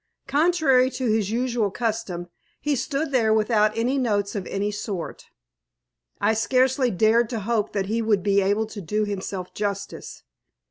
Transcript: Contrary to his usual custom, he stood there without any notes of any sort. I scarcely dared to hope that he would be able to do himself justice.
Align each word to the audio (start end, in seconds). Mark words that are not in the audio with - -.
Contrary 0.25 0.89
to 0.89 1.05
his 1.11 1.29
usual 1.29 1.69
custom, 1.69 2.27
he 2.59 2.75
stood 2.75 3.11
there 3.11 3.31
without 3.31 3.77
any 3.77 3.99
notes 3.99 4.33
of 4.33 4.47
any 4.47 4.71
sort. 4.71 5.25
I 6.19 6.33
scarcely 6.33 6.89
dared 6.89 7.29
to 7.29 7.41
hope 7.41 7.73
that 7.73 7.85
he 7.85 8.01
would 8.01 8.23
be 8.23 8.41
able 8.41 8.65
to 8.65 8.81
do 8.81 9.05
himself 9.05 9.53
justice. 9.53 10.23